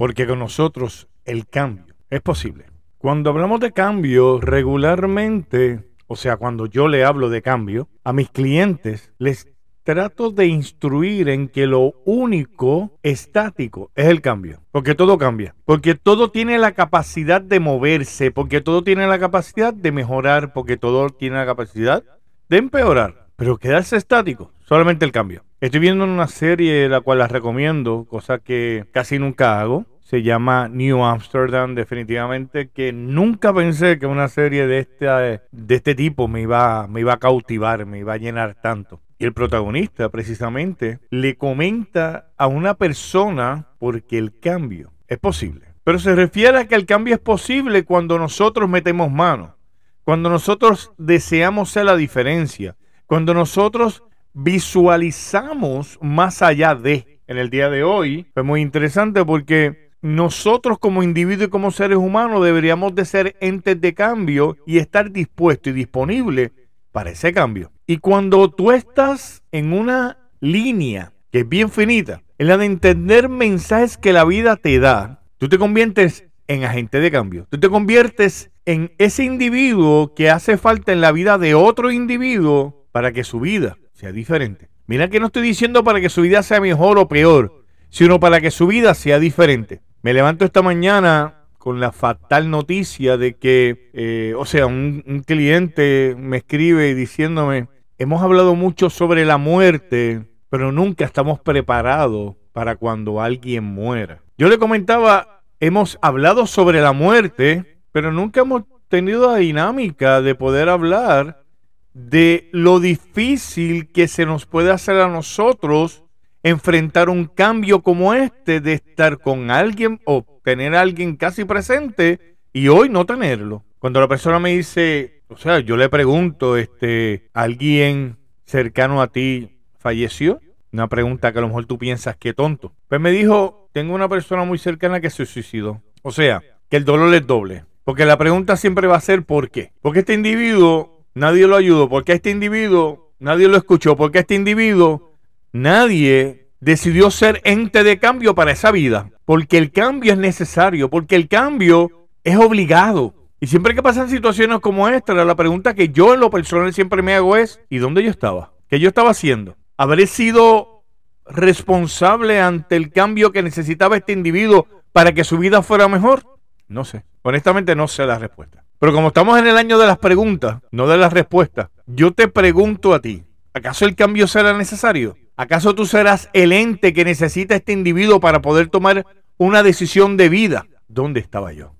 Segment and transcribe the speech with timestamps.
[0.00, 2.64] Porque con nosotros el cambio es posible.
[2.96, 8.30] Cuando hablamos de cambio, regularmente, o sea, cuando yo le hablo de cambio, a mis
[8.30, 14.62] clientes les trato de instruir en que lo único estático es el cambio.
[14.70, 15.54] Porque todo cambia.
[15.66, 18.30] Porque todo tiene la capacidad de moverse.
[18.30, 20.54] Porque todo tiene la capacidad de mejorar.
[20.54, 22.02] Porque todo tiene la capacidad
[22.48, 23.26] de empeorar.
[23.36, 25.44] Pero quedarse estático, solamente el cambio.
[25.60, 29.84] Estoy viendo una serie la cual la recomiendo, cosa que casi nunca hago.
[30.10, 35.94] Se llama New Amsterdam, definitivamente, que nunca pensé que una serie de este, de este
[35.94, 39.00] tipo me iba, me iba a cautivar, me iba a llenar tanto.
[39.20, 45.66] Y el protagonista, precisamente, le comenta a una persona porque el cambio es posible.
[45.84, 49.58] Pero se refiere a que el cambio es posible cuando nosotros metemos mano,
[50.02, 52.74] cuando nosotros deseamos ser la diferencia,
[53.06, 54.02] cuando nosotros
[54.32, 57.20] visualizamos más allá de.
[57.28, 61.98] En el día de hoy fue muy interesante porque nosotros como individuos y como seres
[61.98, 66.52] humanos deberíamos de ser entes de cambio y estar dispuestos y disponibles
[66.92, 67.70] para ese cambio.
[67.86, 73.28] Y cuando tú estás en una línea que es bien finita, en la de entender
[73.28, 77.46] mensajes que la vida te da, tú te conviertes en agente de cambio.
[77.48, 82.86] Tú te conviertes en ese individuo que hace falta en la vida de otro individuo
[82.92, 84.68] para que su vida sea diferente.
[84.86, 88.40] Mira que no estoy diciendo para que su vida sea mejor o peor, sino para
[88.40, 89.80] que su vida sea diferente.
[90.02, 95.20] Me levanto esta mañana con la fatal noticia de que, eh, o sea, un, un
[95.20, 97.68] cliente me escribe diciéndome,
[97.98, 104.22] hemos hablado mucho sobre la muerte, pero nunca estamos preparados para cuando alguien muera.
[104.38, 110.34] Yo le comentaba, hemos hablado sobre la muerte, pero nunca hemos tenido la dinámica de
[110.34, 111.44] poder hablar
[111.92, 116.04] de lo difícil que se nos puede hacer a nosotros
[116.42, 122.36] enfrentar un cambio como este de estar con alguien o tener a alguien casi presente
[122.52, 123.64] y hoy no tenerlo.
[123.78, 129.56] Cuando la persona me dice, o sea, yo le pregunto, este, ¿alguien cercano a ti
[129.78, 130.40] falleció?
[130.72, 132.72] Una pregunta que a lo mejor tú piensas que tonto.
[132.88, 135.82] Pues me dijo, tengo una persona muy cercana que se suicidó.
[136.02, 137.64] O sea, que el dolor es doble.
[137.84, 139.72] Porque la pregunta siempre va a ser ¿por qué?
[139.80, 145.09] Porque este individuo nadie lo ayudó, porque este individuo nadie lo escuchó, porque este individuo
[145.52, 151.16] nadie decidió ser ente de cambio para esa vida, porque el cambio es necesario, porque
[151.16, 153.14] el cambio es obligado.
[153.40, 157.02] Y siempre que pasan situaciones como esta, la pregunta que yo en lo personal siempre
[157.02, 158.52] me hago es, ¿y dónde yo estaba?
[158.68, 159.56] ¿Qué yo estaba haciendo?
[159.78, 160.84] ¿Habré sido
[161.26, 166.24] responsable ante el cambio que necesitaba este individuo para que su vida fuera mejor?
[166.68, 167.04] No sé.
[167.22, 168.64] Honestamente no sé la respuesta.
[168.78, 172.28] Pero como estamos en el año de las preguntas, no de las respuestas, yo te
[172.28, 175.16] pregunto a ti, ¿acaso el cambio será necesario?
[175.40, 179.06] ¿Acaso tú serás el ente que necesita este individuo para poder tomar
[179.38, 180.66] una decisión de vida?
[180.86, 181.72] ¿Dónde estaba yo?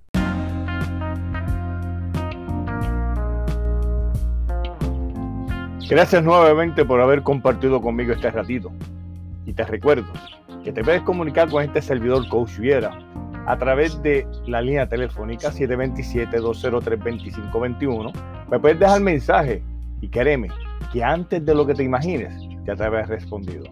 [5.90, 8.72] Gracias nuevamente por haber compartido conmigo este ratito.
[9.44, 10.10] Y te recuerdo
[10.64, 12.98] que te puedes comunicar con este servidor Coach Viera
[13.44, 18.12] a través de la línea telefónica 727-203-2521.
[18.50, 19.62] Me puedes dejar mensaje
[20.00, 20.48] y créeme
[20.94, 23.64] que antes de lo que te imagines ya te habrás respondido.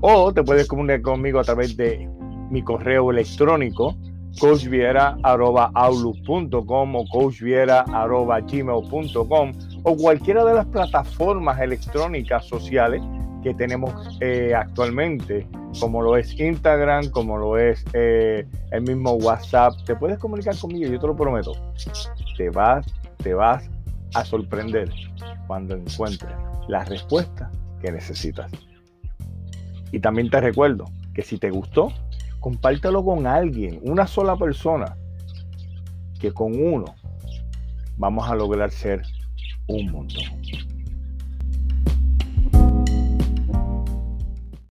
[0.00, 2.08] O te puedes comunicar conmigo a través de
[2.50, 3.94] mi correo electrónico
[4.40, 9.52] coachviera.outlook.com o coachviera.gmail.com
[9.84, 13.02] o cualquiera de las plataformas electrónicas sociales
[13.42, 15.48] que tenemos eh, actualmente,
[15.80, 19.74] como lo es Instagram, como lo es eh, el mismo WhatsApp.
[19.84, 21.52] Te puedes comunicar conmigo, yo te lo prometo.
[22.36, 22.86] Te vas,
[23.16, 23.68] te vas
[24.14, 24.88] a sorprender
[25.48, 26.30] cuando encuentres
[26.68, 27.50] la respuesta
[27.82, 28.50] que necesitas.
[29.90, 31.92] Y también te recuerdo que si te gustó,
[32.40, 34.96] compártelo con alguien, una sola persona,
[36.18, 36.94] que con uno
[37.96, 39.02] vamos a lograr ser
[39.66, 40.24] un montón.